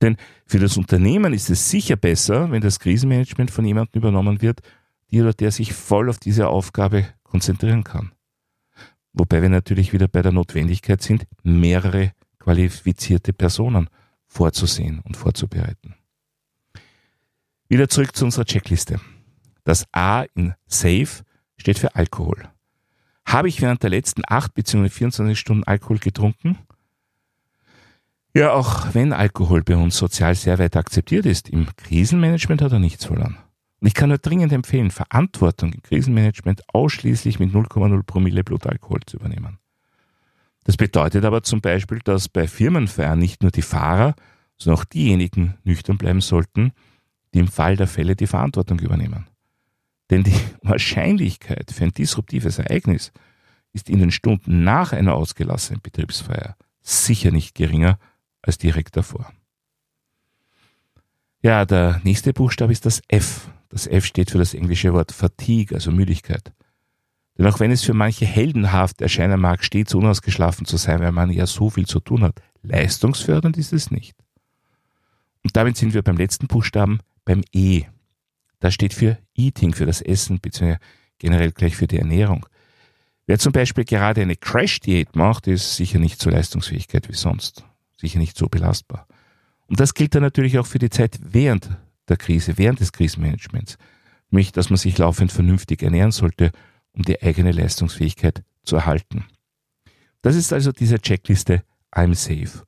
Denn 0.02 0.16
für 0.46 0.58
das 0.58 0.76
Unternehmen 0.76 1.32
ist 1.32 1.50
es 1.50 1.70
sicher 1.70 1.94
besser, 1.94 2.50
wenn 2.50 2.62
das 2.62 2.80
Krisenmanagement 2.80 3.52
von 3.52 3.64
jemandem 3.64 4.00
übernommen 4.00 4.42
wird, 4.42 4.60
die 5.12 5.20
oder 5.20 5.32
der 5.32 5.52
sich 5.52 5.72
voll 5.72 6.10
auf 6.10 6.18
diese 6.18 6.48
Aufgabe 6.48 7.06
konzentrieren 7.22 7.84
kann. 7.84 8.10
Wobei 9.12 9.42
wir 9.42 9.50
natürlich 9.50 9.92
wieder 9.92 10.08
bei 10.08 10.22
der 10.22 10.32
Notwendigkeit 10.32 11.00
sind, 11.00 11.28
mehrere 11.44 12.12
qualifizierte 12.40 13.32
Personen 13.32 13.88
vorzusehen 14.26 14.98
und 15.00 15.16
vorzubereiten. 15.16 15.94
Wieder 17.68 17.88
zurück 17.88 18.16
zu 18.16 18.24
unserer 18.24 18.46
Checkliste. 18.46 19.00
Das 19.64 19.86
A 19.92 20.24
in 20.34 20.54
Safe 20.66 21.24
steht 21.56 21.78
für 21.78 21.94
Alkohol. 21.94 22.48
Habe 23.26 23.48
ich 23.48 23.60
während 23.60 23.82
der 23.82 23.90
letzten 23.90 24.22
8 24.26 24.54
bzw. 24.54 24.88
24 24.88 25.38
Stunden 25.38 25.64
Alkohol 25.64 25.98
getrunken? 25.98 26.58
Ja, 28.34 28.52
auch 28.52 28.94
wenn 28.94 29.12
Alkohol 29.12 29.62
bei 29.62 29.76
uns 29.76 29.96
sozial 29.96 30.34
sehr 30.34 30.58
weit 30.58 30.76
akzeptiert 30.76 31.26
ist, 31.26 31.48
im 31.48 31.66
Krisenmanagement 31.76 32.62
hat 32.62 32.72
er 32.72 32.78
nichts 32.78 33.04
verloren. 33.04 33.36
Und 33.80 33.86
ich 33.86 33.94
kann 33.94 34.10
nur 34.10 34.18
dringend 34.18 34.52
empfehlen, 34.52 34.90
Verantwortung 34.90 35.72
im 35.72 35.82
Krisenmanagement 35.82 36.62
ausschließlich 36.72 37.38
mit 37.38 37.52
0,0 37.52 38.02
Promille 38.04 38.44
Blutalkohol 38.44 39.00
zu 39.06 39.16
übernehmen. 39.16 39.58
Das 40.64 40.76
bedeutet 40.76 41.24
aber 41.24 41.42
zum 41.42 41.60
Beispiel, 41.60 42.00
dass 42.04 42.28
bei 42.28 42.46
Firmenfeiern 42.46 43.18
nicht 43.18 43.42
nur 43.42 43.50
die 43.50 43.62
Fahrer, 43.62 44.14
sondern 44.58 44.80
auch 44.80 44.84
diejenigen 44.84 45.54
nüchtern 45.64 45.98
bleiben 45.98 46.20
sollten, 46.20 46.72
die 47.32 47.38
im 47.38 47.48
Fall 47.48 47.76
der 47.76 47.86
Fälle 47.86 48.14
die 48.14 48.26
Verantwortung 48.26 48.78
übernehmen. 48.78 49.26
Denn 50.10 50.24
die 50.24 50.34
Wahrscheinlichkeit 50.62 51.70
für 51.70 51.84
ein 51.84 51.92
disruptives 51.92 52.58
Ereignis 52.58 53.12
ist 53.72 53.88
in 53.88 54.00
den 54.00 54.10
Stunden 54.10 54.64
nach 54.64 54.92
einer 54.92 55.14
ausgelassenen 55.14 55.80
Betriebsfeier 55.80 56.56
sicher 56.82 57.30
nicht 57.30 57.54
geringer 57.54 57.98
als 58.42 58.58
direkt 58.58 58.96
davor. 58.96 59.32
Ja, 61.42 61.64
der 61.64 62.00
nächste 62.04 62.32
Buchstabe 62.32 62.72
ist 62.72 62.84
das 62.84 63.00
F. 63.08 63.50
Das 63.68 63.86
F 63.86 64.04
steht 64.04 64.30
für 64.30 64.38
das 64.38 64.52
englische 64.52 64.92
Wort 64.92 65.12
Fatigue, 65.12 65.74
also 65.74 65.92
Müdigkeit. 65.92 66.52
Denn 67.38 67.46
auch 67.46 67.60
wenn 67.60 67.70
es 67.70 67.82
für 67.82 67.94
manche 67.94 68.26
heldenhaft 68.26 69.00
erscheinen 69.00 69.40
mag, 69.40 69.64
stets 69.64 69.94
unausgeschlafen 69.94 70.66
zu 70.66 70.76
sein, 70.76 71.00
weil 71.00 71.12
man 71.12 71.30
ja 71.30 71.46
so 71.46 71.70
viel 71.70 71.86
zu 71.86 72.00
tun 72.00 72.22
hat, 72.22 72.42
leistungsfördernd 72.62 73.56
ist 73.56 73.72
es 73.72 73.90
nicht. 73.90 74.16
Und 75.42 75.56
damit 75.56 75.76
sind 75.76 75.94
wir 75.94 76.02
beim 76.02 76.18
letzten 76.18 76.48
Buchstaben, 76.48 76.98
beim 77.24 77.42
E. 77.52 77.84
Das 78.60 78.74
steht 78.74 78.94
für 78.94 79.18
Eating, 79.34 79.74
für 79.74 79.86
das 79.86 80.00
Essen, 80.00 80.38
beziehungsweise 80.40 80.80
generell 81.18 81.52
gleich 81.52 81.76
für 81.76 81.86
die 81.86 81.98
Ernährung. 81.98 82.46
Wer 83.26 83.38
zum 83.38 83.52
Beispiel 83.52 83.84
gerade 83.84 84.22
eine 84.22 84.36
Crash-Diät 84.36 85.16
macht, 85.16 85.46
ist 85.46 85.76
sicher 85.76 85.98
nicht 85.98 86.20
so 86.20 86.30
leistungsfähigkeit 86.30 87.08
wie 87.08 87.14
sonst. 87.14 87.64
Sicher 87.96 88.18
nicht 88.18 88.36
so 88.36 88.48
belastbar. 88.48 89.06
Und 89.66 89.78
das 89.78 89.94
gilt 89.94 90.14
dann 90.14 90.22
natürlich 90.22 90.58
auch 90.58 90.66
für 90.66 90.78
die 90.78 90.90
Zeit 90.90 91.18
während 91.22 91.70
der 92.08 92.16
Krise, 92.16 92.58
während 92.58 92.80
des 92.80 92.92
Krisenmanagements. 92.92 93.78
Nämlich, 94.30 94.52
dass 94.52 94.68
man 94.70 94.76
sich 94.76 94.98
laufend 94.98 95.32
vernünftig 95.32 95.82
ernähren 95.82 96.10
sollte, 96.10 96.50
um 96.92 97.02
die 97.02 97.22
eigene 97.22 97.52
Leistungsfähigkeit 97.52 98.42
zu 98.64 98.76
erhalten. 98.76 99.24
Das 100.22 100.36
ist 100.36 100.52
also 100.52 100.72
diese 100.72 100.98
Checkliste 100.98 101.62
I'm 101.92 102.14
safe. 102.14 102.64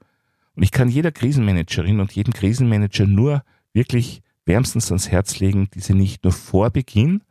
Und 0.54 0.62
ich 0.62 0.70
kann 0.70 0.88
jeder 0.88 1.12
Krisenmanagerin 1.12 2.00
und 2.00 2.12
jedem 2.12 2.32
Krisenmanager 2.32 3.06
nur 3.06 3.42
wirklich 3.72 4.22
wärmstens 4.44 4.90
ans 4.90 5.10
Herz 5.10 5.38
legen, 5.38 5.68
diese 5.74 5.94
nicht 5.94 6.24
nur 6.24 6.32
vor 6.32 6.70
Beginn, 6.70 7.22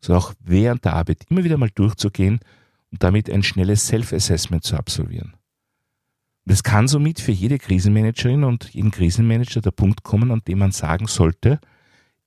sondern 0.00 0.22
auch 0.22 0.34
während 0.40 0.84
der 0.84 0.94
Arbeit 0.94 1.24
immer 1.28 1.44
wieder 1.44 1.56
mal 1.56 1.70
durchzugehen 1.74 2.40
und 2.90 3.02
damit 3.02 3.30
ein 3.30 3.42
schnelles 3.42 3.86
Self-Assessment 3.86 4.64
zu 4.64 4.76
absolvieren. 4.76 5.34
Es 6.44 6.62
kann 6.62 6.88
somit 6.88 7.20
für 7.20 7.32
jede 7.32 7.58
Krisenmanagerin 7.58 8.44
und 8.44 8.74
jeden 8.74 8.90
Krisenmanager 8.90 9.60
der 9.60 9.70
Punkt 9.70 10.02
kommen, 10.02 10.32
an 10.32 10.42
dem 10.46 10.58
man 10.58 10.72
sagen 10.72 11.06
sollte, 11.06 11.60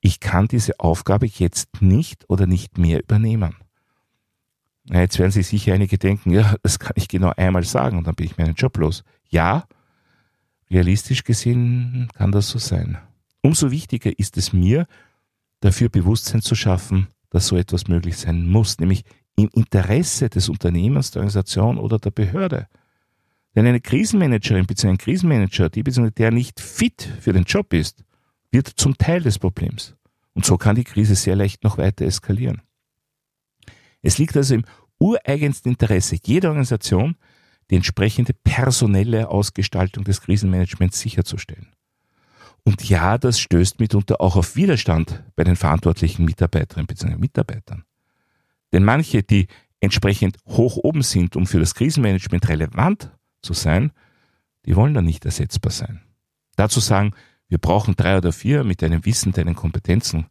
ich 0.00 0.20
kann 0.20 0.48
diese 0.48 0.78
Aufgabe 0.80 1.26
jetzt 1.26 1.82
nicht 1.82 2.28
oder 2.28 2.46
nicht 2.46 2.78
mehr 2.78 3.02
übernehmen. 3.02 3.56
Ja, 4.88 5.00
jetzt 5.00 5.18
werden 5.18 5.32
sich 5.32 5.48
sicher 5.48 5.74
einige 5.74 5.98
denken, 5.98 6.30
ja, 6.30 6.54
das 6.62 6.78
kann 6.78 6.92
ich 6.96 7.08
genau 7.08 7.32
einmal 7.36 7.64
sagen 7.64 7.98
und 7.98 8.06
dann 8.06 8.14
bin 8.14 8.26
ich 8.26 8.38
meinen 8.38 8.54
Job 8.54 8.78
los. 8.78 9.04
Ja, 9.28 9.66
realistisch 10.70 11.24
gesehen 11.24 12.08
kann 12.14 12.32
das 12.32 12.48
so 12.48 12.58
sein. 12.58 12.98
Umso 13.46 13.70
wichtiger 13.70 14.10
ist 14.18 14.36
es 14.38 14.52
mir, 14.52 14.88
dafür 15.60 15.88
Bewusstsein 15.88 16.42
zu 16.42 16.56
schaffen, 16.56 17.06
dass 17.30 17.46
so 17.46 17.56
etwas 17.56 17.86
möglich 17.86 18.16
sein 18.16 18.48
muss, 18.48 18.80
nämlich 18.80 19.04
im 19.36 19.48
Interesse 19.54 20.28
des 20.28 20.48
Unternehmens, 20.48 21.12
der 21.12 21.20
Organisation 21.20 21.78
oder 21.78 22.00
der 22.00 22.10
Behörde. 22.10 22.66
Denn 23.54 23.64
eine 23.64 23.80
Krisenmanagerin 23.80 24.66
bzw. 24.66 24.88
ein 24.88 24.98
Krisenmanager, 24.98 25.70
die 25.70 25.84
bzw. 25.84 26.10
der 26.10 26.32
nicht 26.32 26.58
fit 26.58 27.08
für 27.20 27.32
den 27.32 27.44
Job 27.44 27.72
ist, 27.72 28.02
wird 28.50 28.66
zum 28.66 28.98
Teil 28.98 29.22
des 29.22 29.38
Problems. 29.38 29.94
Und 30.34 30.44
so 30.44 30.56
kann 30.56 30.74
die 30.74 30.82
Krise 30.82 31.14
sehr 31.14 31.36
leicht 31.36 31.62
noch 31.62 31.78
weiter 31.78 32.04
eskalieren. 32.04 32.62
Es 34.02 34.18
liegt 34.18 34.36
also 34.36 34.56
im 34.56 34.64
ureigensten 34.98 35.70
Interesse 35.70 36.16
jeder 36.24 36.48
Organisation, 36.48 37.14
die 37.70 37.76
entsprechende 37.76 38.32
personelle 38.32 39.28
Ausgestaltung 39.28 40.02
des 40.02 40.20
Krisenmanagements 40.20 40.98
sicherzustellen. 40.98 41.75
Und 42.66 42.88
ja, 42.88 43.16
das 43.16 43.38
stößt 43.38 43.78
mitunter 43.78 44.20
auch 44.20 44.34
auf 44.34 44.56
Widerstand 44.56 45.22
bei 45.36 45.44
den 45.44 45.54
verantwortlichen 45.54 46.24
Mitarbeiterinnen 46.24 46.88
bzw. 46.88 47.14
Mitarbeitern. 47.14 47.84
Denn 48.72 48.82
manche, 48.82 49.22
die 49.22 49.46
entsprechend 49.78 50.36
hoch 50.48 50.76
oben 50.76 51.02
sind, 51.02 51.36
um 51.36 51.46
für 51.46 51.60
das 51.60 51.76
Krisenmanagement 51.76 52.48
relevant 52.48 53.12
zu 53.40 53.52
sein, 53.52 53.92
die 54.64 54.74
wollen 54.74 54.94
dann 54.94 55.04
nicht 55.04 55.24
ersetzbar 55.24 55.70
sein. 55.70 56.00
Dazu 56.56 56.80
sagen, 56.80 57.12
wir 57.46 57.58
brauchen 57.58 57.94
drei 57.94 58.18
oder 58.18 58.32
vier 58.32 58.64
mit 58.64 58.82
einem 58.82 59.04
Wissen, 59.04 59.30
deinen 59.30 59.54
Kompetenzen, 59.54 60.26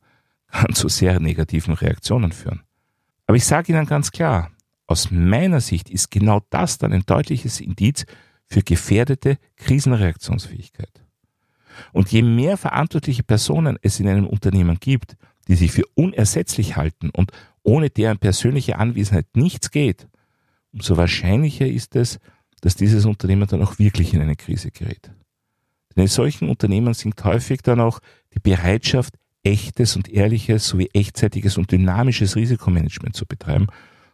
kann 0.47 0.73
zu 0.73 0.89
sehr 0.89 1.21
negativen 1.21 1.73
Reaktionen 1.73 2.33
führen. 2.33 2.63
Aber 3.27 3.37
ich 3.37 3.45
sage 3.45 3.71
Ihnen 3.71 3.85
ganz 3.85 4.11
klar, 4.11 4.51
aus 4.87 5.09
meiner 5.09 5.61
Sicht 5.61 5.89
ist 5.89 6.11
genau 6.11 6.41
das 6.49 6.79
dann 6.79 6.91
ein 6.91 7.05
deutliches 7.05 7.61
Indiz 7.61 8.05
für 8.45 8.61
gefährdete 8.61 9.37
Krisenreaktionsfähigkeit. 9.55 11.04
Und 11.93 12.11
je 12.11 12.21
mehr 12.21 12.57
verantwortliche 12.57 13.23
Personen 13.23 13.77
es 13.81 13.99
in 13.99 14.07
einem 14.07 14.27
Unternehmen 14.27 14.77
gibt, 14.79 15.15
die 15.47 15.55
sich 15.55 15.71
für 15.71 15.83
unersetzlich 15.95 16.75
halten 16.75 17.09
und 17.11 17.31
ohne 17.63 17.89
deren 17.89 18.17
persönliche 18.17 18.77
Anwesenheit 18.77 19.27
nichts 19.35 19.71
geht, 19.71 20.07
umso 20.71 20.97
wahrscheinlicher 20.97 21.67
ist 21.67 21.95
es, 21.95 22.19
dass 22.61 22.75
dieses 22.75 23.05
Unternehmen 23.05 23.47
dann 23.47 23.61
auch 23.61 23.79
wirklich 23.79 24.13
in 24.13 24.21
eine 24.21 24.35
Krise 24.35 24.71
gerät. 24.71 25.11
Denn 25.95 26.03
in 26.03 26.07
solchen 26.07 26.49
Unternehmen 26.49 26.93
sinkt 26.93 27.23
häufig 27.23 27.61
dann 27.61 27.79
auch 27.79 27.99
die 28.33 28.39
Bereitschaft, 28.39 29.15
echtes 29.43 29.95
und 29.95 30.09
ehrliches 30.09 30.67
sowie 30.67 30.89
echtzeitiges 30.93 31.57
und 31.57 31.71
dynamisches 31.71 32.35
Risikomanagement 32.35 33.15
zu 33.15 33.25
betreiben 33.25 33.67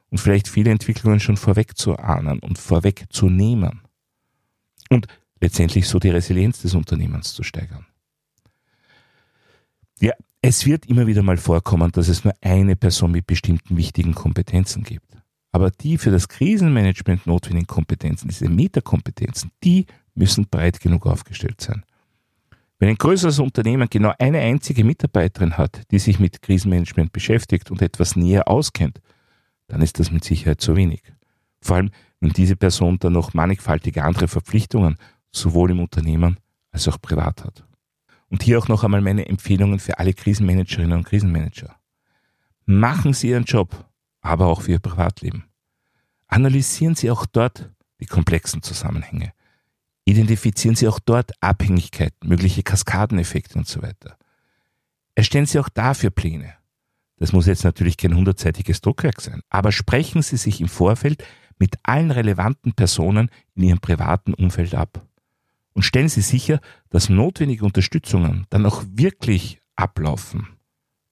und 0.09 0.17
vielleicht 0.17 0.49
viele 0.49 0.71
Entwicklungen 0.71 1.19
schon 1.19 1.37
vorweg 1.37 1.77
zu 1.77 1.95
ahnen 1.97 2.39
und 2.39 2.59
vorweg 2.59 3.05
zu 3.09 3.29
nehmen. 3.29 3.81
Und 4.89 5.07
letztendlich 5.41 5.87
so 5.87 5.99
die 5.99 6.09
Resilienz 6.09 6.61
des 6.61 6.75
Unternehmens 6.75 7.33
zu 7.33 7.43
steigern. 7.43 7.85
Ja, 9.99 10.13
es 10.41 10.65
wird 10.65 10.85
immer 10.85 11.05
wieder 11.07 11.23
mal 11.23 11.37
vorkommen, 11.37 11.91
dass 11.91 12.07
es 12.07 12.23
nur 12.23 12.33
eine 12.41 12.75
Person 12.75 13.11
mit 13.11 13.27
bestimmten 13.27 13.75
wichtigen 13.77 14.15
Kompetenzen 14.15 14.83
gibt. 14.83 15.17
Aber 15.51 15.69
die 15.69 15.97
für 15.97 16.11
das 16.11 16.27
Krisenmanagement 16.27 17.27
notwendigen 17.27 17.67
Kompetenzen, 17.67 18.29
diese 18.29 18.49
Metakompetenzen, 18.49 19.51
die 19.63 19.85
müssen 20.15 20.47
breit 20.47 20.79
genug 20.79 21.05
aufgestellt 21.05 21.59
sein. 21.59 21.83
Wenn 22.79 22.89
ein 22.89 22.95
größeres 22.95 23.37
Unternehmen 23.37 23.87
genau 23.89 24.13
eine 24.17 24.39
einzige 24.39 24.83
Mitarbeiterin 24.83 25.57
hat, 25.57 25.81
die 25.91 25.99
sich 25.99 26.19
mit 26.19 26.41
Krisenmanagement 26.41 27.13
beschäftigt 27.13 27.69
und 27.69 27.81
etwas 27.81 28.15
näher 28.15 28.47
auskennt, 28.47 29.01
dann 29.67 29.81
ist 29.81 29.99
das 29.99 30.11
mit 30.11 30.23
Sicherheit 30.23 30.61
zu 30.61 30.75
wenig. 30.75 31.03
Vor 31.61 31.75
allem, 31.75 31.91
wenn 32.19 32.31
diese 32.31 32.55
Person 32.55 32.97
dann 32.97 33.13
noch 33.13 33.33
mannigfaltige 33.33 34.03
andere 34.03 34.27
Verpflichtungen 34.27 34.97
sowohl 35.31 35.71
im 35.71 35.79
Unternehmen 35.79 36.37
als 36.71 36.87
auch 36.87 37.01
privat 37.01 37.43
hat. 37.43 37.65
Und 38.29 38.43
hier 38.43 38.59
auch 38.59 38.67
noch 38.67 38.83
einmal 38.83 39.01
meine 39.01 39.27
Empfehlungen 39.27 39.79
für 39.79 39.99
alle 39.99 40.13
Krisenmanagerinnen 40.13 40.97
und 40.97 41.03
Krisenmanager. 41.03 41.75
Machen 42.65 43.13
Sie 43.13 43.29
Ihren 43.29 43.43
Job, 43.43 43.85
aber 44.21 44.47
auch 44.47 44.61
für 44.61 44.71
Ihr 44.71 44.79
Privatleben. 44.79 45.45
Analysieren 46.27 46.95
Sie 46.95 47.11
auch 47.11 47.25
dort 47.25 47.69
die 47.99 48.05
komplexen 48.05 48.63
Zusammenhänge. 48.63 49.33
Identifizieren 50.05 50.75
Sie 50.75 50.87
auch 50.87 50.99
dort 50.99 51.31
Abhängigkeiten, 51.41 52.29
mögliche 52.29 52.63
Kaskadeneffekte 52.63 53.57
und 53.57 53.67
so 53.67 53.81
weiter. 53.81 54.17
Erstellen 55.13 55.45
Sie 55.45 55.59
auch 55.59 55.69
dafür 55.69 56.09
Pläne. 56.09 56.53
Das 57.17 57.33
muss 57.33 57.45
jetzt 57.45 57.65
natürlich 57.65 57.97
kein 57.97 58.15
hundertseitiges 58.15 58.81
Druckwerk 58.81 59.21
sein, 59.21 59.41
aber 59.49 59.71
sprechen 59.71 60.21
Sie 60.21 60.37
sich 60.37 60.61
im 60.61 60.69
Vorfeld 60.69 61.23
mit 61.59 61.75
allen 61.83 62.09
relevanten 62.09 62.73
Personen 62.73 63.29
in 63.53 63.63
Ihrem 63.63 63.79
privaten 63.79 64.33
Umfeld 64.33 64.73
ab 64.73 65.05
und 65.73 65.83
stellen 65.83 66.09
Sie 66.09 66.21
sicher, 66.21 66.59
dass 66.89 67.09
notwendige 67.09 67.65
Unterstützungen 67.65 68.45
dann 68.49 68.65
auch 68.65 68.83
wirklich 68.87 69.59
ablaufen. 69.75 70.47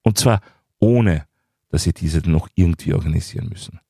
Und 0.02 0.18
zwar 0.18 0.40
ohne, 0.78 1.26
dass 1.68 1.84
Sie 1.84 1.92
diese 1.92 2.18
noch 2.28 2.48
irgendwie 2.54 2.94
organisieren 2.94 3.48
müssen. 3.48 3.80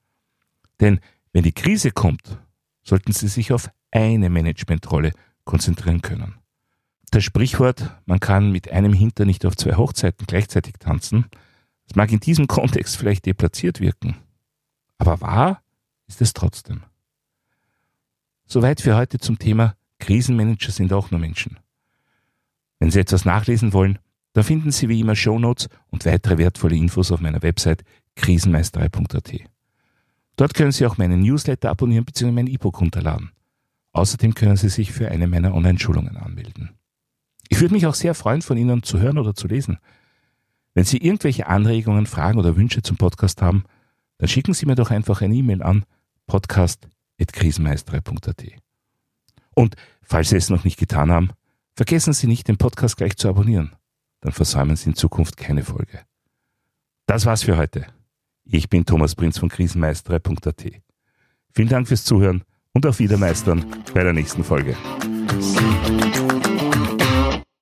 Denn 0.81 1.01
wenn 1.33 1.45
die 1.45 1.53
Krise 1.53 1.91
kommt, 1.91 2.39
sollten 2.83 3.13
Sie 3.13 3.29
sich 3.29 3.53
auf 3.53 3.71
eine 3.91 4.31
Managementrolle 4.31 5.13
konzentrieren 5.45 6.03
können. 6.03 6.35
Das 7.11 7.25
Sprichwort, 7.25 7.97
man 8.07 8.21
kann 8.21 8.53
mit 8.53 8.71
einem 8.71 8.93
Hinter 8.93 9.25
nicht 9.25 9.45
auf 9.45 9.57
zwei 9.57 9.75
Hochzeiten 9.75 10.27
gleichzeitig 10.27 10.75
tanzen, 10.79 11.27
das 11.87 11.97
mag 11.97 12.13
in 12.13 12.21
diesem 12.21 12.47
Kontext 12.49 12.97
vielleicht 12.97 13.27
deplatziert 13.27 13.81
wirken. 13.81 14.17
Aber 14.99 15.21
wahr 15.21 15.63
ist 16.07 16.21
es 16.21 16.33
trotzdem. 16.33 16.83
Soweit 18.47 18.81
für 18.81 18.97
heute 18.97 19.19
zum 19.19 19.39
Thema 19.39 19.77
Krisenmanager 20.01 20.73
sind 20.73 20.93
auch 20.93 21.11
nur 21.11 21.21
Menschen. 21.21 21.59
Wenn 22.81 22.91
Sie 22.91 22.99
etwas 22.99 23.25
nachlesen 23.25 23.73
wollen, 23.73 23.99
dann 24.33 24.45
finden 24.45 24.73
Sie 24.73 24.89
wie 24.89 25.01
immer 25.01 25.15
Shownotes 25.15 25.69
und 25.91 26.07
weitere 26.07 26.39
wertvolle 26.39 26.77
Infos 26.77 27.13
auf 27.13 27.21
meiner 27.21 27.43
Website 27.43 27.85
krisenmeisterei.at. 28.17 29.33
Dort 30.37 30.55
können 30.55 30.73
Sie 30.73 30.87
auch 30.87 30.99
meinen 30.99 31.21
Newsletter 31.21 31.71
abonnieren 31.71 32.05
bzw. 32.05 32.33
mein 32.33 32.47
E-Book 32.47 32.81
runterladen. 32.81 33.31
Außerdem 33.93 34.35
können 34.35 34.57
Sie 34.57 34.69
sich 34.69 34.93
für 34.93 35.11
eine 35.11 35.27
meiner 35.27 35.53
Online-Schulungen 35.55 36.17
anmelden. 36.17 36.71
Ich 37.49 37.61
würde 37.61 37.75
mich 37.75 37.87
auch 37.87 37.95
sehr 37.95 38.15
freuen, 38.15 38.43
von 38.43 38.57
Ihnen 38.57 38.83
zu 38.83 38.99
hören 39.01 39.19
oder 39.19 39.35
zu 39.35 39.49
lesen. 39.49 39.79
Wenn 40.75 40.85
Sie 40.85 40.99
irgendwelche 40.99 41.49
Anregungen, 41.49 42.07
Fragen 42.07 42.39
oder 42.39 42.57
Wünsche 42.57 42.83
zum 42.83 42.97
Podcast 42.97 43.43
haben, 43.43 43.65
dann 44.19 44.29
schicken 44.29 44.55
Sie 44.55 44.67
mir 44.67 44.77
doch 44.77 44.91
einfach 44.91 45.21
eine 45.21 45.35
E-Mail 45.35 45.63
an 45.63 45.85
podcast.krisenmeisterei.at. 46.27 48.45
Und 49.61 49.77
falls 50.01 50.31
Sie 50.31 50.37
es 50.37 50.49
noch 50.49 50.65
nicht 50.65 50.79
getan 50.79 51.11
haben, 51.11 51.33
vergessen 51.77 52.15
Sie 52.15 52.27
nicht, 52.27 52.49
den 52.49 52.57
Podcast 52.57 52.97
gleich 52.97 53.19
zu 53.19 53.29
abonnieren. 53.29 53.77
Dann 54.23 54.33
versäumen 54.33 54.75
Sie 54.75 54.89
in 54.89 54.97
Zukunft 54.97 55.37
keine 55.37 55.65
Folge. 55.65 56.01
Das 57.07 57.27
war's 57.27 57.43
für 57.43 57.59
heute. 57.59 57.87
Ich 58.45 58.71
bin 58.71 58.87
Thomas 58.87 59.15
Prinz 59.15 59.37
von 59.37 59.51
krisenmeisterei.at. 59.51 60.65
Vielen 61.53 61.69
Dank 61.69 61.89
fürs 61.89 62.05
Zuhören 62.05 62.43
und 62.73 62.87
auf 62.87 63.01
Wiedermeistern 63.01 63.67
bei 63.93 64.03
der 64.03 64.15
nächsten 64.15 64.45
Folge. 64.45 64.77